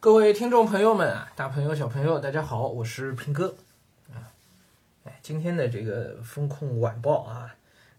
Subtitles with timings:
[0.00, 3.56] 各位听众朋友们啊，大朋友小朋友，大家好，我是平哥
[4.14, 4.30] 啊。
[5.02, 7.52] 哎，今天的这个风控晚报啊，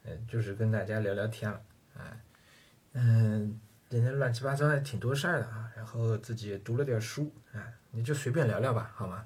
[0.06, 1.62] 呃，就是跟大家聊聊天了
[1.98, 2.16] 啊。
[2.94, 3.60] 嗯，
[3.90, 9.26] 今天乱七八糟还挺多事儿的啊，然后自己也读了点书啊，你就随便聊聊吧，好吗？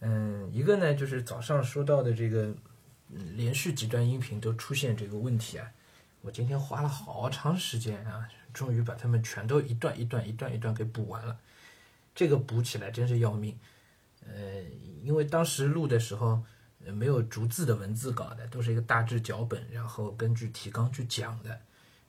[0.00, 2.50] 嗯，一个呢就是早上说到的这个，
[3.36, 5.70] 连续几段音频都出现这个问题啊，
[6.22, 11.36] 我今天花了好长时间啊，终于把它们全都一段一段一段一段给补完了。
[12.14, 13.58] 这个补起来真是要命，
[14.24, 14.62] 呃，
[15.02, 16.40] 因为当时录的时候
[16.86, 21.60] 呃没有逐字的文字稿的，都是一个大致脚本，然后根据提纲去讲的。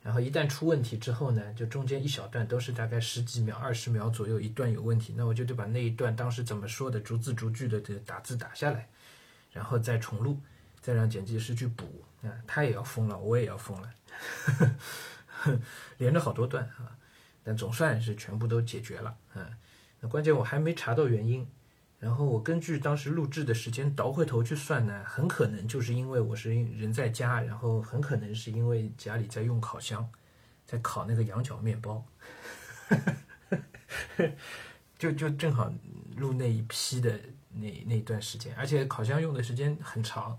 [0.02, 8.88] 然后一旦出问题之后呢，就中间一小段都是大概十几秒、二十秒左右一段有问题，那我就得把那一段当时怎么说的，逐字逐句的这打字打下来，
[9.50, 10.38] 然后再重录，
[10.80, 13.92] 再让剪辑师去补啊，他也要疯了，我也要疯了，
[15.98, 16.96] 连着好多段啊，
[17.42, 19.44] 但总算是全部都解决了，嗯。
[20.06, 21.46] 关键我还没查到原因，
[21.98, 30.08] 然后我根据当时录制的时间倒回头去算呢，很可能就是因为我是人在家，然后很可能是因为家里在用烤箱，
[30.64, 32.04] 在烤那个羊角面包，
[34.98, 35.72] 就就正好
[36.16, 37.18] 录那一批的
[37.50, 40.38] 那那段时间，而且烤箱用的时间很长，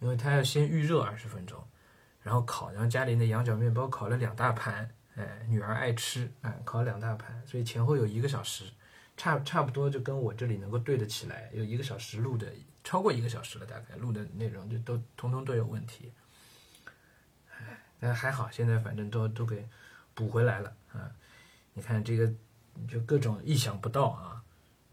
[0.00, 1.62] 因为它要先预热二十分钟，
[2.22, 8.64] 然后烤，然后家里那羊角面包烤了两大盘，哎，女儿爱吃，哎，烤两大盘，所以前后有一个小时。
[9.20, 12.50] 差差不多就跟我这里能够对得起来，有一个小时录的，
[12.82, 16.10] 超过一个小时了，大概录的内容就都通通都有问题。
[17.52, 19.68] 哎，但还好，现在反正都都给
[20.14, 21.12] 补回来了啊！
[21.74, 22.32] 你看这个，
[22.88, 24.42] 就各种意想不到啊！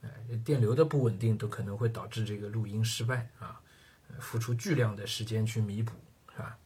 [0.02, 0.10] 哎，
[0.44, 3.62] 电流的不稳定都可能会导致这个录音失败啊，
[4.20, 5.94] 付出巨量的时间去弥补，
[6.34, 6.58] 是吧？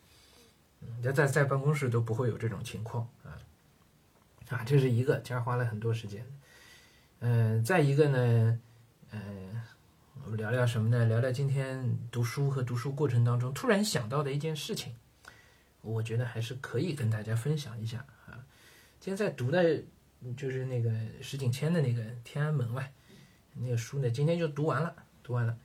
[0.82, 3.38] 嗯，在在办公室都不会有这种情况啊！
[4.50, 6.26] 啊，这是一个，今儿花了很多时间。
[7.24, 8.60] 嗯，再一个呢，
[9.12, 9.62] 嗯，
[10.24, 11.06] 我们聊聊什么呢？
[11.06, 14.96] 聊聊今天读书和读书过程当中突然想到的一件事情，
[15.84, 18.42] 我觉得还是可以跟大家分享一下啊。
[19.00, 19.84] 今天在读的，
[20.36, 22.92] 就是那个石景谦的那个《天安门外》
[23.54, 25.56] 那个书呢，今天就读完了，读完了。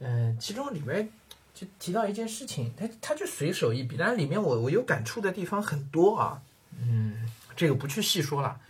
[0.00, 1.08] 嗯，其中里面
[1.54, 6.42] 就提到一件事情，他他就随手一笔，但是里面我我有感触的地方很多啊。
[6.80, 8.60] 嗯，这个不去细说了。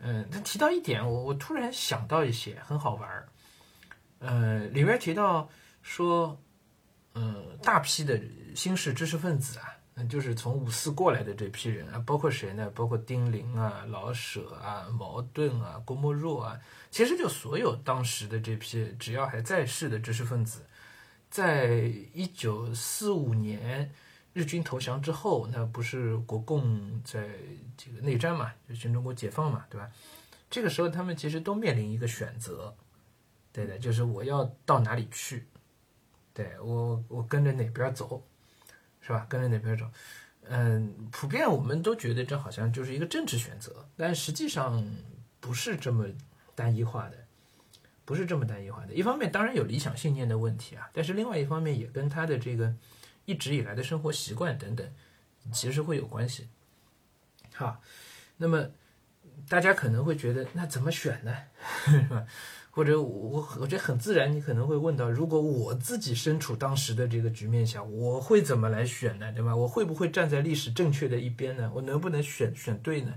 [0.00, 3.28] 嗯，他提到一点，我我突然想到一些很好玩儿。
[4.18, 5.48] 呃，里面提到
[5.82, 6.38] 说，
[7.14, 8.20] 嗯，大批的
[8.54, 12.70] 新式知识分子啊，嗯，就是从五四过来的这批人啊，包括谁呢？
[12.74, 16.60] 包括丁玲啊、老舍啊、茅盾啊、郭沫若啊，
[16.90, 20.64] 其实就所有当时的这批只要还在世的知识分子，
[21.30, 21.74] 在
[22.12, 23.90] 一九四五年。
[24.34, 27.30] 日军投降之后，那不是国共在
[27.76, 29.88] 这个内战嘛，就全中国解放嘛，对吧？
[30.50, 32.74] 这个时候他们其实都面临一个选择，
[33.52, 35.46] 对的，就是我要到哪里去，
[36.32, 38.24] 对我我跟着哪边走，
[39.00, 39.24] 是吧？
[39.28, 39.88] 跟着哪边走，
[40.48, 44.84] 嗯，普遍我们都觉得这好像就是一个政治选择，但实际上
[45.38, 46.06] 不是这么
[46.56, 47.24] 单一化的，
[48.04, 48.92] 不是这么单一化的。
[48.92, 52.74] 一方面当然有理想信念的问题啊，但是另外一方面也跟他的这个。
[53.24, 54.86] 一直以来的生活习惯等等，
[55.52, 56.48] 其实会有关系。
[57.54, 57.80] 好，
[58.36, 58.68] 那么
[59.48, 61.36] 大家可能会觉得，那怎么选呢？
[62.70, 69.32] 或者我我觉得很自然，你可能会问到，如果我自己身处当时的这个局面下，我会怎么来选呢？
[69.32, 69.54] 对吧？
[69.54, 71.70] 我会不会站在历史正确的一边呢？
[71.74, 73.14] 我能不能选选对呢？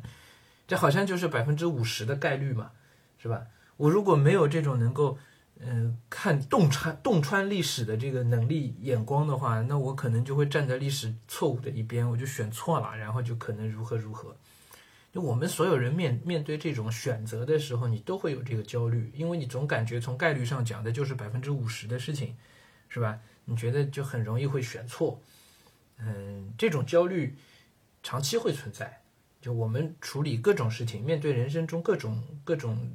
[0.67, 2.71] 这好像就是百分之五十的概率嘛，
[3.17, 3.47] 是吧？
[3.77, 5.17] 我如果没有这种能够。
[5.59, 14.37] 嗯，看洞穿洞穿历史的这个能力眼光的话，那我可能就会站在历史错误的一边，我就选错了，然后就可能如何如何。
[15.11, 22.35] 就我们所有人面面对这种选择的时候，你都会有这个焦虑，因为你总感觉从概率上讲的就是百分之五十的事情，
[22.87, 23.19] 是吧？
[23.45, 25.19] 你觉得就很容易会选错。
[25.97, 27.35] 嗯，这种焦虑
[28.03, 29.01] 长期会存在。
[29.41, 32.91] 就我们处理各种事情，面对人生中各种各种。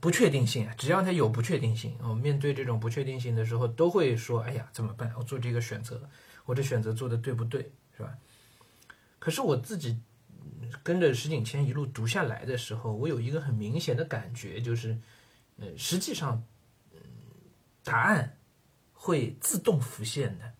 [0.00, 5.12] 不确定性啊，只要它有不确定性，我面对这种不确定性的时候，都会说：“哎呀，怎么办？
[5.16, 6.08] 我做这个选择，
[6.44, 7.70] 我这选择做的对不对？
[7.96, 8.16] 是吧？”
[9.18, 9.98] 可是我自己
[10.82, 14.98] 跟着石景谦一路读下来的时候，我有一个很明显的感觉，就是，
[15.58, 16.42] 呃，实际上，
[16.92, 17.00] 嗯，
[17.82, 18.36] 答案
[18.92, 20.54] 会自动浮现的，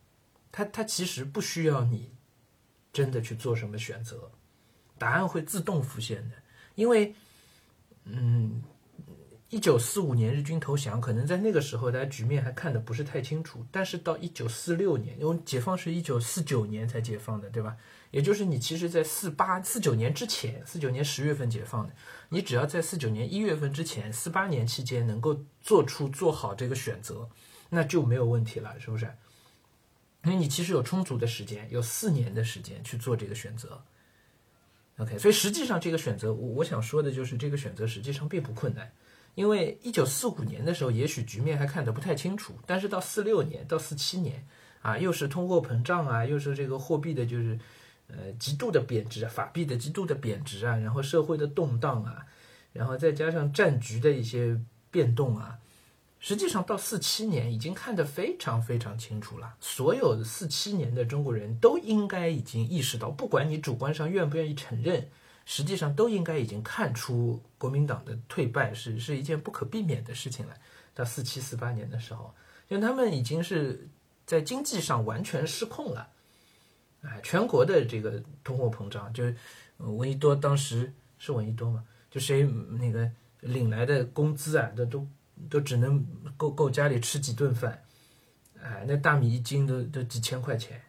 [0.50, 2.12] 它它其实不需要你
[2.92, 4.30] 真的去做什么选择，
[4.98, 6.36] 答案会自动浮现的，
[6.74, 7.14] 因为，
[8.04, 8.62] 嗯。
[9.48, 13.64] 一九四五年日军投降，可能在那个时候大家局面还看得不是太清楚。
[13.70, 17.76] 但是到一九四六年，因为解放是一九四九年才解放的，对吧？
[18.10, 21.94] 也就是你其实，在四八四九年之前，四九年十月份解放的，
[22.28, 27.28] 你只要在四九年一月份之前，四八年期间能够做出做好这个选择，
[27.68, 29.12] 那就没有问题了，是不是？
[30.24, 33.80] 因为你其实有充足的时间，有四年的时间去做这个选择。
[34.98, 38.90] OK，所以实际上这个选择，我我想说的就是这个选择实际上并不困难，
[39.36, 44.44] 因为一九四五年的时候，也许局面还看得不太清楚，但是到四六年到四七年
[44.82, 47.56] 啊，又是通货膨胀啊，又是这个货币的就是。
[48.08, 52.24] 呃，极度的贬值，法币的极度的贬值啊，然后社会的动荡啊，
[52.72, 54.56] 然后再加上战局的一些
[54.92, 55.58] 变动啊，
[56.20, 59.56] 实际上到四七年已经看得非常非常清楚了。
[59.58, 65.08] 所有四七年的中国人都应该已经意识到，不管你主观上愿不愿意承认，
[65.46, 70.54] 实际上都应该已经看出国民党的退败是是一件不可避免的事情了。
[70.92, 72.34] 到四七四八年的时候，
[72.68, 73.88] 因为他们已经是
[74.26, 76.08] 在经济上完全失控了。
[77.02, 79.36] 哎，全国的这个通货膨胀，就是
[79.76, 83.08] 闻一多当时是闻一多嘛，就谁那个
[83.40, 85.06] 领来的工资啊，都都
[85.48, 86.04] 都只能
[86.36, 87.80] 够够家里吃几顿饭，
[88.60, 90.82] 哎，那大米一斤都都几千块钱，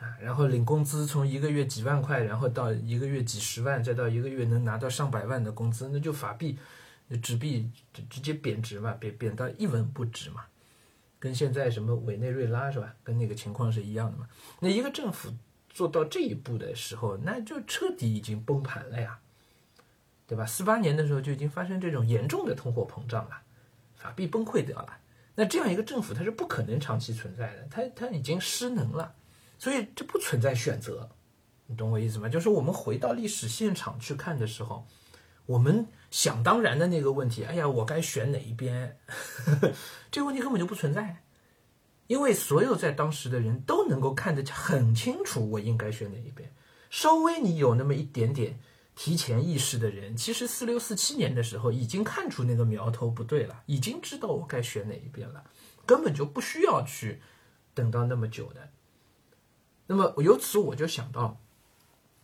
[0.00, 6.58] 啊，然后领工资从一个月几万块，然后到一个月几十万，再到一个月能拿到上百万的工资，那就法币、
[7.22, 10.46] 纸币直直接贬值嘛，贬贬到一文不值嘛，
[11.18, 14.26] 跟现在什么委内瑞拉是吧，跟那个情况是一样的嘛，
[14.58, 15.30] 那一个政府。
[15.72, 19.20] 做到这一步的时候，那就彻底已经崩盘了呀，
[20.26, 20.44] 对吧？
[20.44, 23.40] 四八年的时候就已经发生这种严重的通货膨胀了，
[23.94, 24.98] 法币崩溃掉了。
[25.36, 29.14] 那这样一个政府，它是不可能长期存在的，它它已经失能了，
[29.60, 31.10] 所以这不存在选择，
[31.66, 32.30] 你懂我意思吗？
[32.30, 34.86] 就是我们回到历史现场去看的时候，
[35.44, 38.98] 我们想当然的那个问题，哎呀，我该选哪一边？
[40.10, 41.22] 这个问题根本就不存在。
[42.06, 46.50] 因为所有在当时的人都能够看得很清楚，我应该选哪一边。
[46.88, 48.58] 稍微你有那么一点点
[48.96, 55.44] 提前意识的人，其实四六四七年的时候已经看出那个苗头不对了，已经知道我该选哪一边了，
[55.84, 57.20] 根本就不需要去
[57.74, 58.70] 等到那么久的。
[59.90, 61.36] 那么由此我就想到，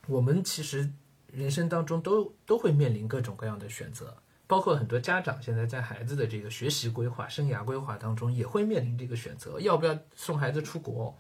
[0.06, 0.88] 我们其实
[1.32, 4.16] 人生当中都都会面临各种各样的选择。
[4.46, 11.18] 包括很多家长现在在孩子的这个学习规划、生涯规划当中，也会面临这个选择：要不要送孩子出国，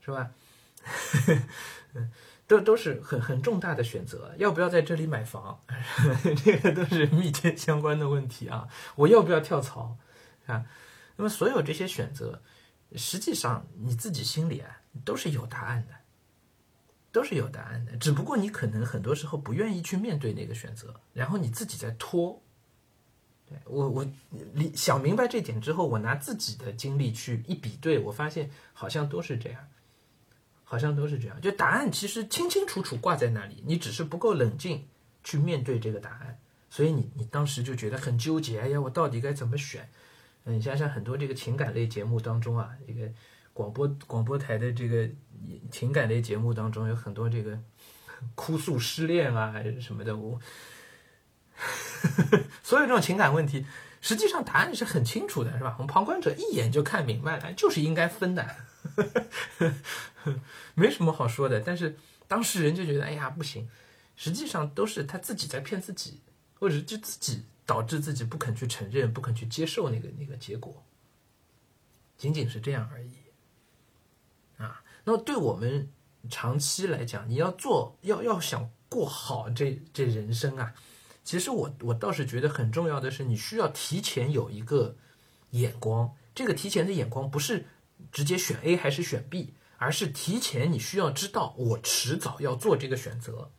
[0.00, 0.30] 是吧？
[1.94, 2.12] 嗯，
[2.46, 4.32] 都都是很很重大的选择。
[4.38, 5.60] 要不要在这里买房？
[6.44, 8.68] 这个都是密切相关的问题啊！
[8.94, 9.96] 我要不要跳槽？
[10.46, 10.64] 啊？
[11.16, 12.40] 那么所有这些选择，
[12.94, 15.94] 实际上你自己心里啊都是有答案的，
[17.12, 17.96] 都是有答案的。
[17.96, 22.42] 只不过你可能很多时候不愿意去面对那个选择，然后你自己在拖。
[23.64, 24.06] 我我
[24.54, 29.66] 理想明白这点之后，我拿自己的经历去一比对，我发现好像都是这样，
[30.62, 31.40] 好像都是这样。
[31.40, 34.86] 就答案其实清清楚楚挂在那里，你只是不够冷静
[35.24, 36.38] 去面对这个答案，
[36.70, 38.60] 所以你你当时就觉得很纠结。
[38.60, 39.90] 哎呀，我到底该怎么选？
[40.44, 43.10] 嗯，你想想很多这个情感类节目当中啊，这个
[43.52, 45.08] 广播广播台的这个
[45.70, 47.58] 情感类节目当中有很多这个
[48.34, 50.40] 哭诉失恋啊什么的，我。
[52.62, 53.66] 所有这种情感问题，
[54.00, 55.74] 实际上答案是很清楚的，是吧？
[55.78, 58.42] 我们旁观者一眼就看明白了，就是应该分的，
[58.96, 59.02] 呵
[59.58, 59.74] 呵
[60.24, 60.40] 呵
[60.74, 61.60] 没什么好说的。
[61.60, 63.68] 但是当事人就觉得，哎呀，不行，
[64.16, 66.20] 实际上都是他自己在骗自己，
[66.58, 70.82] 或者就自己导致自己不肯去承认、不肯去接受那个那个结果，
[72.16, 73.10] 仅仅是这样而已。
[75.04, 75.90] 那么对我们
[76.28, 80.74] 长期来讲，你要做，要要想过好这这人生啊。
[81.22, 84.96] 其实我我倒是觉得很重要的是，你需要提前有一个
[85.50, 86.14] 眼光。
[86.34, 87.66] 这个提前的眼光不是
[88.10, 93.50] 直接选 A 还是选 B，而是提前你需要知道我迟早要做这个选择，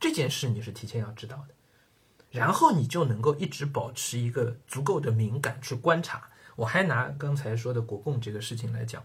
[0.00, 1.54] 这件事你是提前要知道的。
[2.30, 6.28] 然后你就能够一直保持一个足够的敏感去观察。
[6.56, 9.02] 我还拿刚才说的国共这个事情来讲，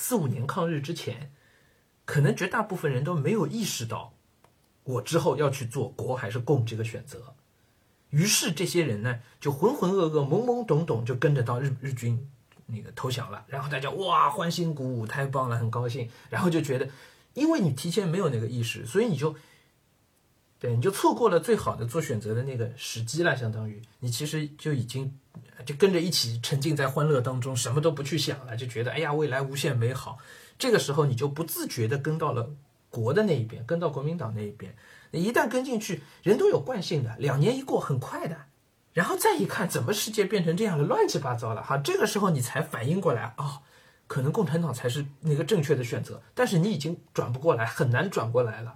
[0.00, 1.30] 四五年抗日之前，
[2.06, 4.14] 可能绝大部分人都没有意识到。
[4.84, 7.34] 我之后要去做国还是共这个选择，
[8.08, 12.26] 于是这些人呢就浑浑噩噩、懵懵懂懂就跟着到日日军
[12.64, 16.88] 那个投降了，然后大家哇欢欣鼓舞，太棒了，很高兴，然后就觉得，
[17.34, 19.36] 因为你提前没有那个意识，所以你就，
[20.60, 25.12] 对，你就错过了最好的做选择的那个时机了，相当于你其实就已经
[25.66, 30.18] 就跟着一起沉浸在欢乐当中，什么都不去想了，就觉得哎呀未来无限美好，
[30.58, 32.50] 这个时候你就不自觉的跟到了。
[32.92, 34.74] 国的那一边跟到国民党那一边，
[35.12, 38.36] 一旦跟进去，人都有惯性的，两年一过很快的，
[38.92, 41.62] 然后再一看，怎么世界变成这样了，乱七八糟了？
[41.62, 43.62] 哈，这个时候你才反应过来，哦，
[44.08, 46.20] 可能共产党才是那个正确的选择。
[46.34, 48.74] 但是你已经转不过来，很难转过来了。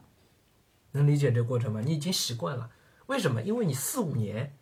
[0.94, 1.80] 能理解这个过程吗？
[1.84, 2.70] 你已经习惯了。
[3.06, 3.42] 为什么？
[3.42, 4.56] 因为你四五年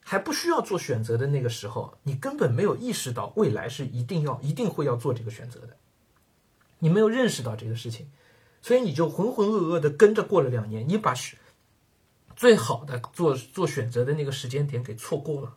[0.00, 5.76] 还不需要做选择的那个时候，你根本没有意识到未来是一定要、一定会要做这个选择的。
[6.80, 8.10] 你没有认识到这个事情，
[8.60, 11.14] 所以你就浑浑噩噩的跟着过了两年，你把
[12.36, 15.56] 最好的做做选择的那个时间点给错过了。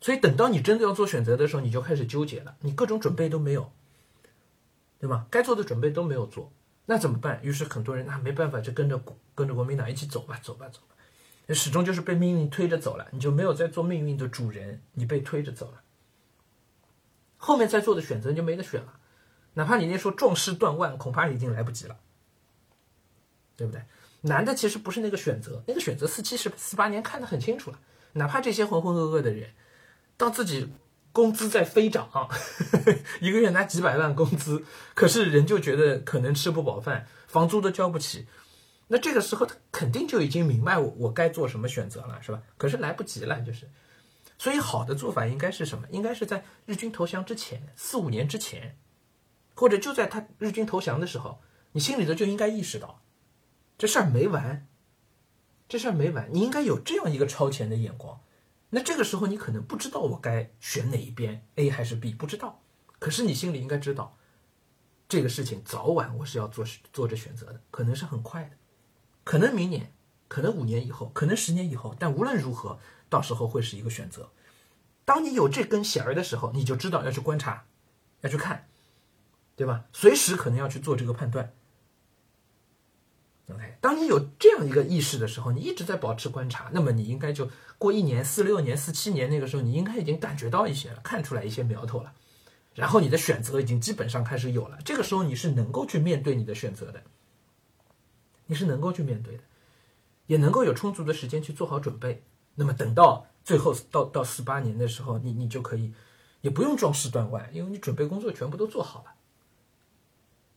[0.00, 3.72] 所以等到你真的要做选择的时候，你就开始纠结了，你各种准备都没有，
[5.00, 5.26] 对吧？
[5.30, 6.52] 该做的准备都没有做。
[6.88, 7.40] 那怎么办？
[7.42, 9.02] 于是很多人那没办法，就跟着
[9.34, 15.82] 跟着国民党一起走吧，走吧，走吧，始终就是被命运推着走了，你就没有在做命运的主人，你被推着走了。
[17.36, 19.00] 后面再做的选择就没得选了，
[19.54, 21.98] 哪怕你那时候壮士断腕，恐怕已经来不及了，
[23.56, 23.82] 对不对？
[24.20, 27.78] 难的其实不是那个选择，那个选择四七十四八年看得很清楚了，
[28.12, 29.50] 哪怕这些浑浑噩噩的人，
[30.16, 30.68] 到自己。
[31.16, 32.10] 工资在飞涨，
[33.22, 38.26] 一个月拿几百万工资，可是人就觉得可能吃不饱饭，房租都交不起。
[38.88, 42.42] 那这个时候他肯定就已经明白我我该做什么选择了，是吧？
[42.58, 43.66] 可是来不及了，就是。
[44.36, 45.88] 所以好的做法应该是什么？
[45.90, 48.76] 应该是在日军投降之前四五年之前，
[49.54, 51.40] 或者就在他日军投降的时候，
[51.72, 53.00] 你心里头就应该意识到，
[53.78, 54.66] 这事儿没完，
[55.66, 58.20] 这事儿没完，你应该有这样一个超前的眼光。
[58.76, 62.60] 那这个时候你可能不知道我该选哪一边，A 还是 B，不知道。
[62.98, 64.18] 可是你心里应该知道，
[65.08, 68.50] 这个事情早晚我是要做做着选择的，可能是很快的，
[69.24, 69.94] 可能明年，
[70.28, 71.96] 可能五年以后，可能十年以后。
[71.98, 72.78] 但无论如何，
[73.08, 74.30] 到时候会是一个选择。
[75.06, 77.64] 当你有这根弦儿的时候，你就知道要去观察，
[78.20, 78.68] 要去看，
[79.56, 79.86] 对吧？
[79.94, 81.54] 随时可能要去做这个判断。
[83.48, 87.48] OK，当你有这样一个意识的时候，你一直在保持观察，那么你应该就
[87.78, 92.12] 过一年、四六年、四七年那个时候，你应该已经感觉到一些了，看出来一些苗头了，
[92.74, 94.78] 然后你的选择已经基本上开始有了。
[94.84, 97.00] 这个时候你是能够去面对你的选择的，
[98.46, 99.42] 你是能够去面对的，
[100.26, 102.24] 也能够有充足的时间去做好准备。
[102.56, 105.92] 那么等到最后到到四八年的时候，你你就可以
[106.40, 109.12] 也不用壮士断腕，因为你准备工作全部都做好了，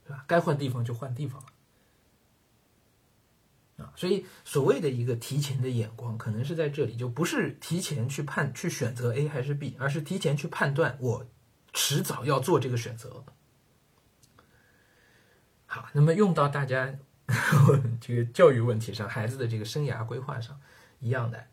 [0.07, 0.25] 是吧？
[0.25, 1.47] 该换地方就换地方了。
[3.79, 11.25] 啊，所以所谓的一个提前的眼光，可能是在这里，就不是提前去判去选择 A 还是 B，而是提前去判断我
[11.71, 13.23] 迟早要做这个选择。
[15.65, 16.93] 好，那么用到大家
[18.01, 20.59] 这个教育问题上，孩子的这个生涯规划上
[20.99, 21.45] 一样的，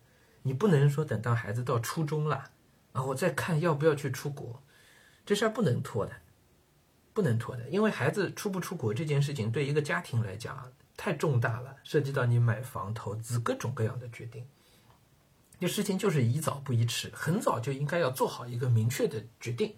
[0.42, 2.50] 你不能说等到孩子到初中了
[2.92, 4.62] 啊，我再看要不要去出国，
[5.24, 6.12] 这事儿不能拖的，
[7.12, 10.72] 不能拖的，因为孩子出不出国这件事情，对一个家庭来讲。
[10.96, 14.46] 太重大了，涉及到你买房、投资各种各样的决定。
[15.60, 19.74] 这事情就是宜早不宜迟，很早就应该要做好一个明确的决定。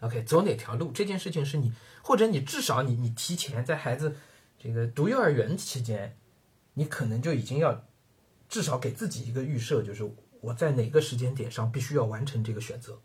[0.00, 0.90] OK，走哪条路？
[0.92, 1.72] 这件事情是你，
[2.02, 4.16] 或者你至少你你提前在孩子
[4.58, 6.16] 这个读幼儿园期间，
[6.74, 7.86] 你可能就已经要
[8.48, 10.10] 至少给自己一个预设，就是
[10.40, 13.00] 我在哪个时间点上必须要完成这个选择。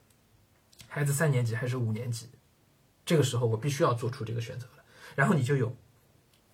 [0.87, 2.29] 孩子三年级还是五年级，
[3.05, 4.83] 这个时候我必须要做出这个选择了，
[5.15, 5.75] 然后你就有。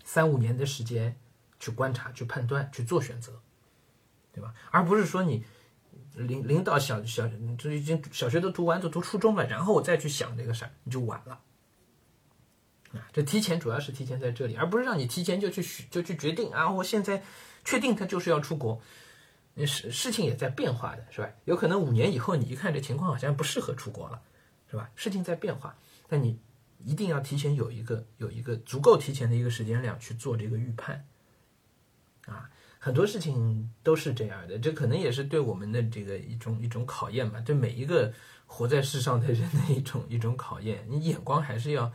[0.09, 1.19] 三五年的时间
[1.59, 3.41] 去观察、去判断、去做选择，
[4.31, 4.53] 对吧？
[4.71, 5.43] 而不是说你
[6.13, 11.41] 领领导小小这已经小学都读完，都读初中了，然后我再去想这个事儿，你就晚了。
[12.93, 15.61] 啊，这提前主要是提前在这里，而不是让你提前就去
[15.91, 16.71] 就去决定啊！
[16.71, 17.21] 我现在
[17.65, 18.81] 确定他就是要出国，
[19.57, 21.29] 事事情也在变化的，是吧？
[21.43, 24.21] 有可能五年以后你一看这情况好像不适合出国了，
[24.71, 24.89] 是吧？
[24.95, 25.75] 事情在变化，
[26.07, 26.39] 但你。
[26.83, 31.05] 一定要提前有一个有一个足够提前的一个时间量去做这个预判，
[32.25, 38.13] 啊，很多事情都是这样的，这可能也是对我们的这个一种一种考验吧，对每一个
[38.45, 40.85] 活在世上的人的一种 一种考验。
[40.87, 41.91] 你眼光还是要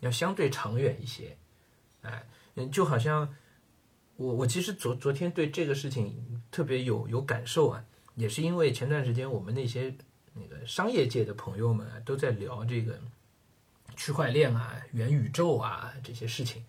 [0.00, 1.36] 要相对长远一些，
[2.02, 2.26] 哎，
[2.72, 3.34] 就好像
[4.16, 9.94] 我我其实昨昨天对这个事情特别有有感受啊，也是因为前段时间我们那些
[10.32, 12.98] 那个商业界的朋友们啊都在聊这个。
[13.96, 16.64] 区块链啊，元宇宙啊，这些事情，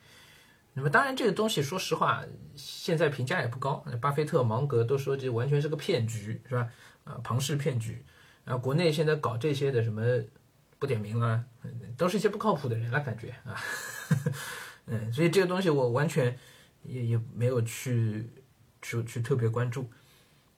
[0.73, 2.23] 那么当然这个东西，说实话，
[2.55, 3.85] 现在评价也不高。
[4.01, 6.69] 巴菲特、芒格都说这完全是个骗局，是吧？
[7.03, 8.03] 啊，庞氏骗局。
[8.45, 10.03] 啊，国内现在搞这些的什么
[10.77, 11.43] 不点名了，
[11.97, 13.59] 都是一些不靠谱的人了，感觉啊。
[14.85, 16.37] 嗯，所以这个东西我完全
[16.83, 18.29] 也也没有去
[18.81, 19.89] 去去特别关注。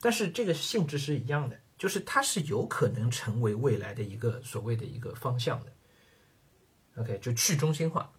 [0.02, 5.72] 但是这个性质是一样的，就是它是有可能成为未来的一个所谓的一个方向的。
[6.98, 8.12] OK，就去中心化。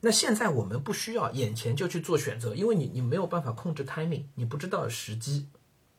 [0.00, 5.48] 那现在我们不需要眼前就去做选择，因为你你没有办法控制 timing，你不知道时机，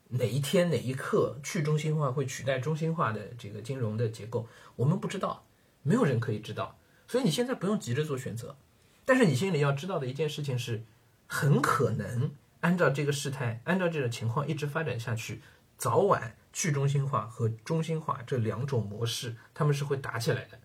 [0.07, 5.43] 哪一天哪一刻去中心化会取代中心化的这个金融的结构，我们不知道，
[5.83, 6.77] 没有人可以知道。
[7.07, 8.55] 所以你现在不用急着做选择，
[9.03, 10.83] 但是你心里要知道的一件事情是，
[11.27, 12.31] 很可能
[12.62, 15.41] 按照这个事态，按照这种情况一直发展下去，
[15.77, 20.59] 早晚去中心化和中心化这两种模式，他们是会打起来的。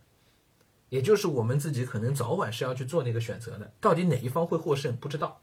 [0.95, 5.41] 也就是我们自己可能早晚是要去做那个选择的，到底哪一方会获胜，不知道，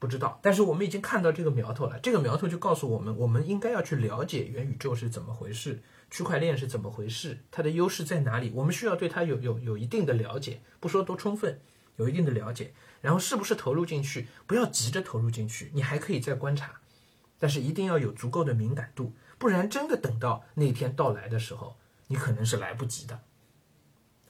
[0.00, 0.40] 不知道。
[0.42, 5.80] 但是我们已经看到这个苗头了，这个苗头就告诉我们，我们应该要去了解元宇宙是怎么回事。
[6.10, 7.44] 区块链是怎么回事？
[7.52, 8.50] 它的优势在哪里？
[8.56, 11.60] 我们需要对它有有有一定的了解，不说多充分，
[11.94, 12.74] 有一定的了解。
[13.00, 14.26] 然后是不是投入进去？
[14.48, 16.80] 不要急着投入进去，你还可以再观察，
[17.38, 21.76] 但是一定要有足够的敏感度，不然真的等到那天到来的时候，
[22.08, 23.20] 你可能是来不及的。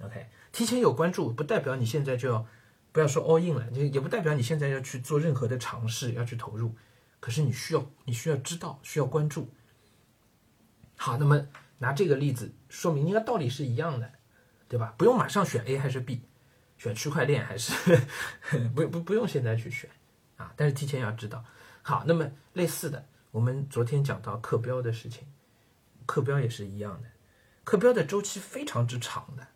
[0.03, 2.47] OK，提前有关注，不代表你现在就要
[2.93, 6.75] 不要说 all in 了，也也不代表你现在要去做任何的尝试，要去投入。
[7.21, 9.49] 可是你需要你需要知道，需要关注。
[10.97, 11.47] 好，那么。
[11.83, 14.13] 拿这个例子说明，应该道理是一样的，
[14.69, 14.95] 对吧？
[14.99, 16.21] 不用马上选 A 还是 B，
[16.77, 17.73] 选区块链还是
[18.77, 19.89] 不不不用现在去选
[20.37, 20.53] 啊？
[20.57, 21.43] 但是提前要知道。
[21.81, 25.27] 好，那么类似的，我们昨天讲到课标的事情，
[26.05, 27.09] 课标也是一样的，
[27.65, 29.49] 课标的周期非常之长的，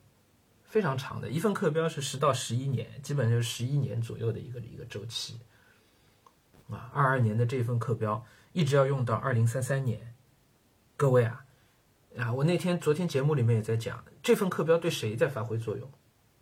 [0.75, 5.39] 非常长的，一份课标是十到十一年，基本就是十一年左右的一个一个周期
[6.69, 6.91] 啊。
[6.93, 10.17] 二二年的这份课标一直要用到二零三三年，
[10.97, 11.45] 各位啊。
[12.19, 15.89] 啊，我那天昨天节目里面也在讲，这份课标对谁在发挥作用？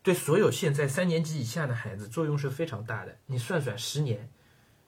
[0.03, 3.15] 对所有现在三年级以下的孩子作用是非常大的。
[3.27, 4.31] 你算算，十年，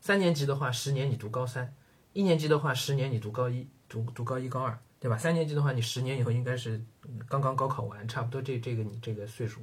[0.00, 1.66] 三年级的话，十年你读高三；
[2.14, 5.18] 一年级的话，十年你读高一，读读高一高二，对吧？
[5.18, 6.82] 三年级的话，你十年以后应该是
[7.28, 9.60] 刚刚高考完，差不多这这个你这个岁数。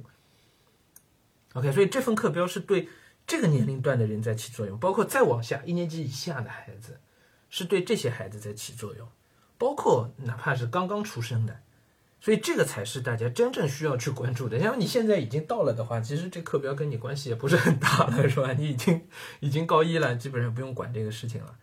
[1.54, 2.88] OK，所以这份课标是对
[3.26, 7.00] 这个年龄段的人在起作用，包括再往下一年级以下的孩子，
[7.50, 9.08] 是对这些孩子在起作用。
[9.58, 11.60] 包括哪怕是刚刚出生的，
[12.20, 14.60] 所以这个才是大家真正需要去关注的。
[14.60, 18.52] 像你现在已经到了的话，其实这课标跟你关系也不是很大了，是吧？
[18.52, 19.08] 你已经
[19.40, 21.56] 已经高一了，基本上不用管这个事情了，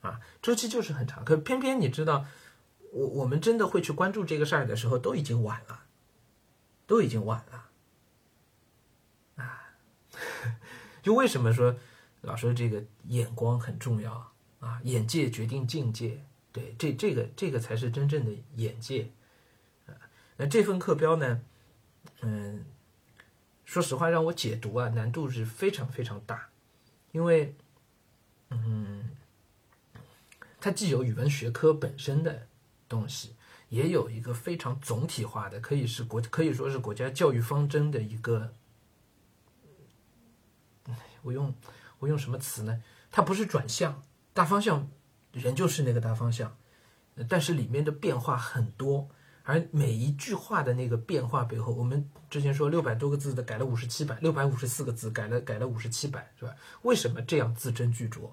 [0.00, 1.24] 啊，周期就是很长。
[1.24, 2.26] 可偏偏你知道，
[2.92, 5.84] 我我们真的会去关注这个事儿的时候，都已经晚了，
[6.86, 7.70] 都已经晚了，
[9.36, 9.74] 啊，
[11.02, 11.76] 就为什么说
[12.20, 14.80] 老说这个眼光很重要啊？
[14.84, 16.24] 眼界决定境界。
[16.52, 19.08] 对，这这个这个才是真正的眼界，
[19.86, 19.94] 啊，
[20.36, 21.42] 那这份课标呢，
[22.22, 22.64] 嗯，
[23.64, 26.48] 说实话让我解读啊，难度是非常非常大，
[27.12, 27.54] 因为，
[28.48, 29.10] 嗯，
[30.60, 32.48] 它既有语文学科本身的
[32.90, 33.36] 东西，
[33.70, 38.52] 也有一个非常总体化的，可以是国可以说是国家教育方针的一个，
[41.22, 41.54] 我用
[42.00, 42.82] 我用什么词呢？
[43.10, 44.02] 它不是转向，
[44.34, 44.90] 大方向。
[45.32, 46.56] 人就是那个大方向，
[47.28, 49.08] 但是里面的变化很多，
[49.44, 56.52] 而每一句话的那个变化背后，我们之前说六百多个字的改了五十七百，六百五十四个字改了改了五十七百，是吧？
[56.82, 58.28] 为什么这样字斟句酌？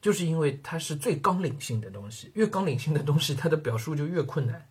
[0.00, 4.68] 就是因为它是最纲领性的东西，越纲领性的东西，它的表述就越困难，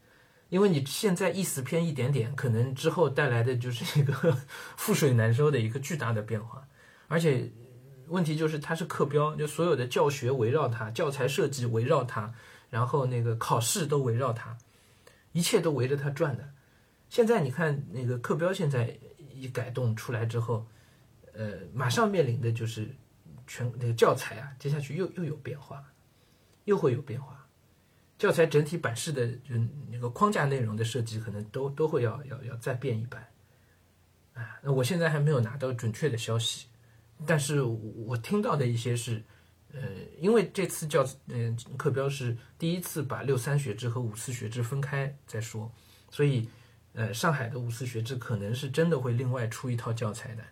[0.49, 4.13] 因为你现在意思偏一点点，可能之后带来的就是一个
[4.77, 6.67] 覆水难收的一个巨大的变化，
[7.07, 7.51] 而且。
[8.11, 12.33] 问题就是它是课标，就所有的教学围绕它，教材设计围绕它，
[12.71, 14.57] 然后那个考试都围绕它，
[15.31, 16.49] 一切都围着它转的。
[17.07, 18.97] 现在你看那个课标，现在
[19.31, 20.65] 一改动出来之后，
[21.33, 22.89] 呃，马上面临的就是
[23.49, 25.83] 全那个教材啊，接下去又又有变化，
[26.65, 27.35] 又会有变化。
[28.17, 29.55] 教材整体版式的就
[29.89, 33.27] 那个框架内容的设计，可能都都会要要要再变一版。
[34.33, 36.67] 啊，那我现在还没有拿到准确的消息。
[37.25, 39.23] 但是我听到的一些是，
[39.73, 39.81] 呃，
[40.19, 45.69] 因为这次教嗯课标是第一次把六三学制和五四学制分开再说，
[46.09, 46.47] 所以
[46.93, 50.43] 呃上海的五四学制可能是真的会另外出一套教材的，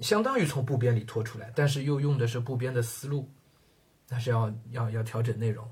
[0.00, 3.28] 相当于从部编里拖出来，但是又用的是部编的思路，
[4.08, 5.70] 那是要要要调整内容，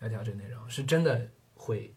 [0.00, 1.94] 要调整内容是真的会，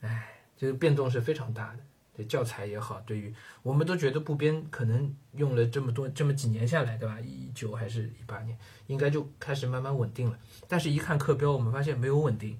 [0.00, 1.78] 哎，这个变动是非常大的。
[2.16, 7.20] 对教材也好，对于我们都觉得部编可能用了这么多这么几年下来，对吧？
[7.20, 10.38] 一九还是一八年，应该就开始慢慢稳定了。
[10.66, 12.58] 但是，一看课标，我们发现没有稳定，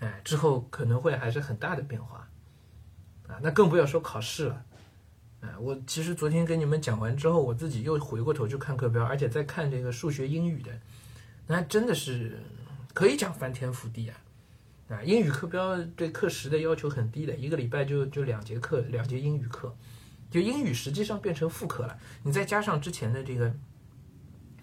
[0.00, 2.28] 哎，之后可能会还是很大的变化，
[3.26, 4.66] 啊，那更不要说考试了，
[5.60, 10.70] 我其实昨天跟你们讲完之后，我自己又回过头去看课标，而且在看这个数学英语的，
[11.46, 12.40] 那真的是
[12.92, 14.16] 可以讲翻天覆地啊。
[14.88, 19.74] 啊，英语课标对课时的要求很低的，一个礼拜就就两节课，两节英语课，
[20.30, 21.98] 就英语实际上变成副课了。
[22.22, 23.50] 你再加上之前的这个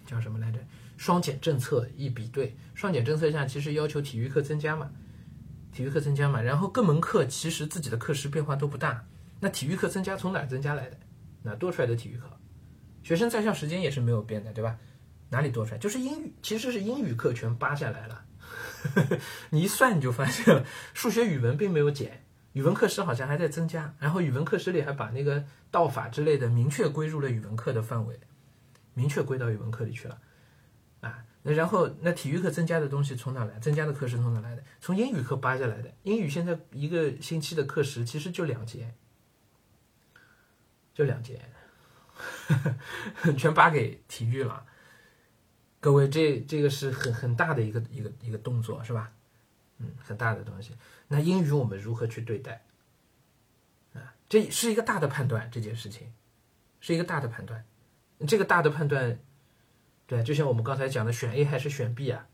[0.06, 0.58] 叫什么来着？
[0.96, 4.88] 双减政策一比对，双减政策下其实要求体育课增加嘛，
[5.72, 9.04] 体育课增加嘛，然后各门课其实自己的课时变化都不大，
[9.42, 10.96] 那体育课增加从哪儿增加来的？
[11.42, 12.30] 哪多出来的体育课？
[13.02, 14.78] 学生在校时间也是没有变的，对吧？
[15.30, 15.78] 哪里多出来？
[15.78, 18.24] 就是英语，其实是英语课全扒下来了。
[19.50, 28.20] 你一算你就发现了，数学、语文并没有减，语文课时好像还在增加，然后语文课时里还把那个道法之类的明确归入了语文课的范围，
[28.94, 30.20] 明确归到语文课里去了。
[31.00, 33.58] 啊，那然后那体育课增加的东西从哪来？
[33.58, 34.62] 增加的课时从哪来的？
[34.80, 35.92] 从英语课扒下来的。
[36.04, 38.94] 英语现在一个星期的课时其实就两节，
[40.94, 41.40] 就两节，
[43.38, 44.66] 全扒给体育了。
[45.80, 49.12] 各位，这这个是很很大的一个一个一个动作，是吧？
[49.78, 50.76] 嗯，很大的东西。
[51.08, 52.64] 那英语我们如何去对待？
[53.94, 56.12] 啊，这是一个大的判断，这件事情
[56.78, 57.64] 是一个大的判断。
[58.28, 59.18] 这个大的判断，
[60.06, 62.28] 对，就像我们刚才讲的，选 A 还是选 B 啊？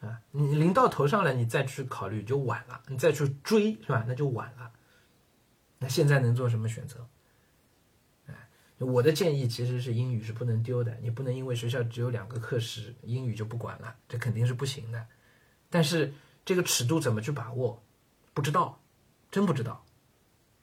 [0.00, 4.04] 啊，你临到头上了，你再去考虑就晚了，你再去追，是吧？
[4.06, 4.70] 那就晚了。
[5.78, 7.08] 那现在能做什么选择？
[8.78, 15.06] 我的建议其实是英语是不能丢的，你不能因为学校只有两个课时，英语就不管了，这肯定是不行的。
[15.70, 16.12] 但是
[16.44, 17.82] 这个尺度怎么去把握，
[18.34, 18.82] 不知道，
[19.30, 19.84] 真不知道。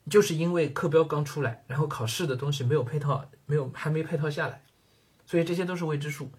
[0.08, 4.62] 就是因为课标刚出来，然后考试的东西没有配套，没有还没配套下来，
[5.26, 6.30] 所以这些都是未知数。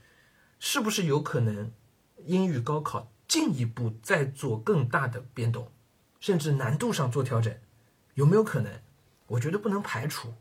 [0.60, 1.72] 是不是有可能
[2.26, 5.72] 英语高考进一步再做更大的变动，
[6.20, 7.54] 甚至难度上做调整？
[8.14, 8.72] 有没有可能？
[9.28, 10.34] 我觉得不能排除。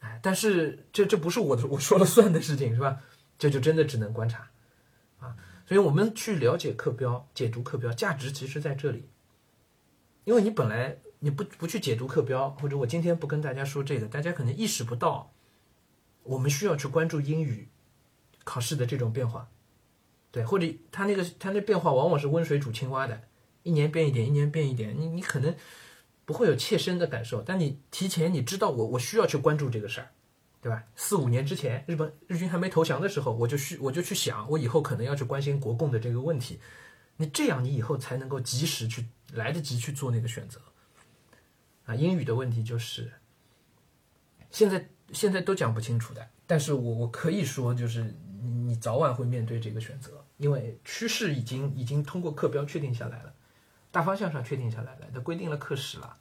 [0.00, 3.00] 哎，但是这这不是我的 我说了算的事情，是吧？
[3.38, 4.50] 这就真的只能观察，
[5.18, 5.36] 啊，
[5.66, 9.08] 所以我们去了解课标、解读课标，价值其实在这里。
[10.24, 15.32] 因为你本来你不不去解读课标，或者我今天不跟大家说这个，大家可能意识不到，
[16.22, 17.68] 我们需要去关注英语
[18.44, 19.48] 考试的这种变化，
[20.30, 23.22] 对，或者它那个它那变化往往是温水煮青蛙的，
[23.62, 25.54] 一年变一点，一年变一点，你你可能。
[26.30, 30.10] 不会有切身的感受，但你提前你知道我我需要去关注这个事儿，
[30.62, 30.84] 对吧？
[30.94, 36.60] 四五年之前，日本日军还没投降的时候，我就需我就去想，我以后可能要去关心国共的这个问题。
[37.16, 40.60] 你这样，你以后才能够及时去来得及去做那个选择。
[41.86, 43.10] 啊，英语的问题就是
[44.50, 53.34] 现在现在都讲不清楚的，但是我我可以说，就是你你早晚会面对这个选择，因为趋势已经已经通过课标确定下来了，
[53.90, 56.16] 大方向上确定下来了，它规定了课时了。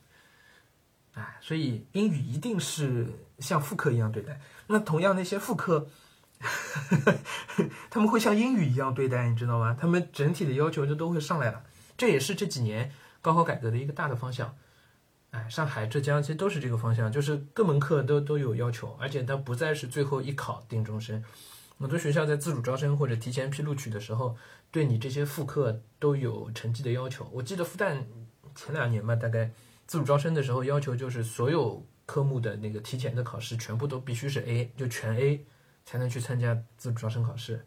[1.41, 3.07] 所以英语一定是
[3.39, 4.39] 像副科一样对待。
[4.67, 5.87] 那同样那些副科，
[7.89, 9.75] 他们会像英语一样对待，你知道吗？
[9.79, 11.63] 他们整体的要求就都会上来了。
[11.97, 14.55] 这也是这几年高考改革的一个大的方向。
[15.31, 21.23] 哎，上海、浙江其实都是这个方向，就是各门课都都有要求，而且它不再是最后一考定终身。
[21.79, 24.35] 很多学校在自主招生或者提前批录取的时候，
[24.69, 27.29] 对你这些副课都有成绩的要求。
[27.31, 27.97] 我记得复旦
[28.53, 29.51] 前两年吧，大概。
[29.89, 35.43] 自主招生的时候要求就是所有科目的那个提前的考试全部都必须是 A，就全 A
[35.83, 37.65] 才能去参加自主招生考试。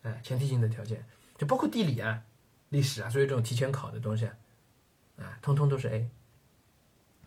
[0.00, 1.04] 哎，前提性的条件
[1.36, 2.22] 就包括地理啊、
[2.70, 4.32] 历史啊，所有这种提前考的东西，啊，
[5.18, 6.08] 啊通通都是 A。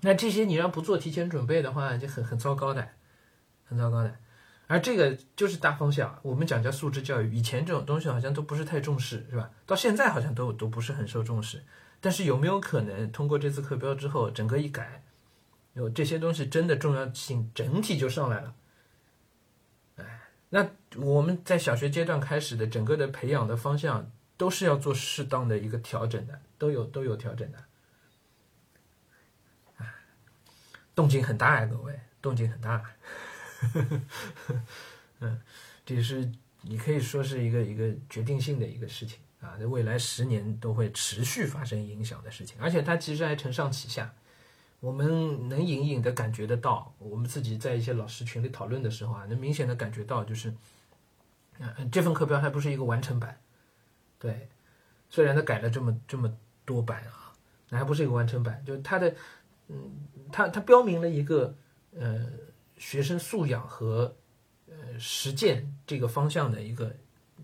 [0.02, 2.90] 那这些你让不做提前准备的话，就很很糟糕的，
[3.64, 4.18] 很糟糕的。
[4.66, 9.52] 而这个就是大方向，我们讲叫素质教育，以前这种东西好像都不是太重视，是吧？
[9.68, 11.64] 到现在好像都都不是很受重视。
[12.00, 15.04] 但是有没有可能通过这次课标之后，整个一改，
[15.74, 18.56] 有这些东西真的重要性整体就上来了？
[19.98, 27.64] 哎，那我们在小学阶段开始的整个的培养的方向都是要做适当的一个调整的，都有都有调整的。
[29.78, 29.94] 哎，
[30.94, 32.86] 动静很大呀，各位，动静很大。
[35.20, 35.42] 嗯，
[35.84, 36.32] 这是
[36.62, 39.20] 你可以说是一个一个决定性的一个事情。
[39.40, 44.14] 啊，在未来十年都会持续发生影响的事情，而且它其实还承上启下。
[44.80, 50.54] 我们能隐隐的感觉得到，我们自己在一些老师群里讨论的时候啊，能明显的感觉到，就是，
[51.60, 53.40] 嗯，这份课标还不是一个完成版，
[54.20, 54.50] 对，
[55.10, 56.32] 虽然它改了这么这么
[56.66, 57.34] 多版啊，
[57.70, 59.16] 那还不是一个完成版，就是它的，
[59.68, 59.92] 嗯，
[60.32, 61.56] 它它标明了一个
[61.96, 62.28] 呃
[62.78, 64.16] 学生素养和
[64.68, 66.96] 呃实践这个方向的一个。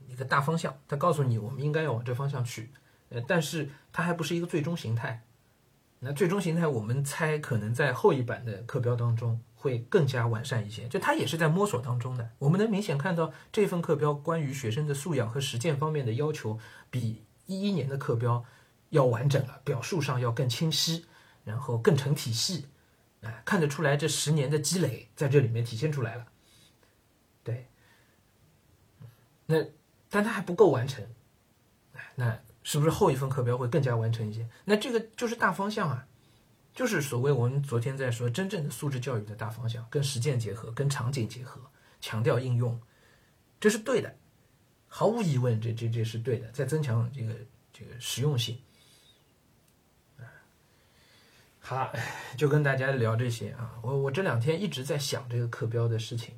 [0.08, 2.72] 一个大方向，他告诉你我们应该要往这方向去，
[3.10, 5.26] 呃，但是它还不是一个最终形态。
[6.00, 12.30] 那最终形态，我们猜可能在后一版的课标当中会更加完善一些，就它也是在摸索当中的。
[12.40, 16.60] 我们能明显看到这份课标关于学生的素养和实践方面的要求，
[16.92, 18.44] 比一一年的课标
[18.90, 21.06] 要完整了，表述上要更清晰，
[21.46, 22.68] 然后更成体系，
[23.22, 26.26] 哎，看得出来这十年的积累在这里面体现出来了。
[27.46, 27.68] 对。
[29.46, 29.64] 那
[30.14, 31.04] 但它还不够完成，
[32.14, 34.48] 那是不是后一份课标会更加完成一些？
[34.64, 36.06] 那这个就是大方向啊，
[36.76, 41.60] 就是所谓我们昨天在说真正的素质教育的大方向，跟实践结合，跟场景结合，
[42.00, 42.80] 强调应用，
[43.60, 44.16] 这是对的，
[44.88, 47.34] 毫无疑问，这这这是对的，在增强这个
[47.74, 48.56] 这个实用性。
[51.60, 51.92] 好，
[52.38, 53.80] 就跟大家聊这些啊。
[53.82, 56.36] 我我这两天一直在想这个课标的事情，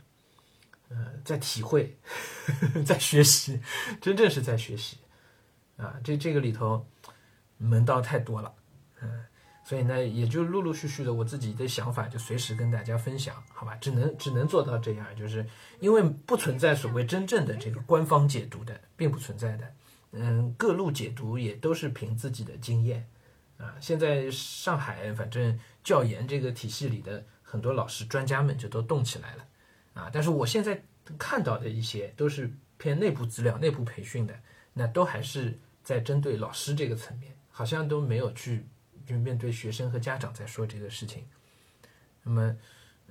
[0.89, 1.98] 呃，在体会，
[2.86, 3.60] 在学习，
[4.02, 4.98] 真正是在学习
[5.78, 5.95] 啊。
[6.04, 6.86] 这这个里头
[7.58, 8.54] 门道太多了，
[9.02, 9.26] 嗯，
[9.63, 13.76] 所以呢，也就陆陆续续的我自己的想法就随时跟大家分享，好吧？
[13.78, 15.45] 只能只能做到这样，就是
[15.80, 19.74] 因为不存在所谓真正的这个官方解读的，并不存在的。
[20.12, 23.08] 嗯，各路解读也都是凭自己的经验。
[23.58, 29.48] 啊，现在上海反正教研这个体系里的很多老师专家们就都动起来了，
[29.95, 30.79] 啊，但是我现在
[31.17, 34.39] 看到的一些都是偏内部资料、内部培训的，
[34.73, 38.63] 那都还是在针对老师这个层面，好像都没有去
[39.08, 41.25] 就面对学生和家长在说这个事情。
[42.21, 42.58] 那么，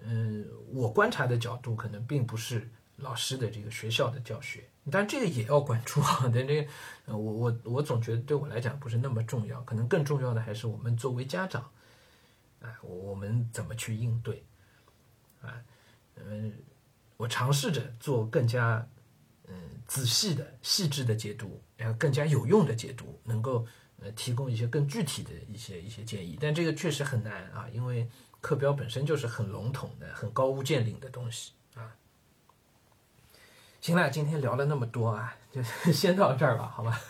[0.05, 4.63] 嗯，我观察的角度可能并不是老师的这个学校的教学。
[4.91, 6.21] 但这个也要关注啊！
[6.25, 6.69] 但这个，
[7.17, 11.63] 我我我总觉得对我来讲不是那么重要，可能更重要的还是我们作为家长，
[12.61, 14.45] 啊，我们怎么去应对，
[15.41, 15.57] 啊，
[16.17, 16.53] 嗯，
[17.25, 18.87] 我尝试着做更加
[19.49, 19.55] 嗯
[19.89, 23.67] 仔细的、细致的解读，然后更加有用的解读，能够
[23.99, 26.37] 呃提供一些更具体的一些一些建议。
[26.39, 28.07] 但这个确实很难啊，因为
[28.43, 31.97] 课标本身就是很笼统的、很高屋建瓴的东西啊。
[33.81, 37.01] 行了，今天聊了那么多啊，就 先到这儿吧，好吧？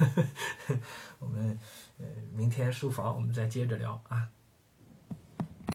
[1.19, 1.59] 我们
[1.99, 4.29] 呃明天书房我们再接着聊啊。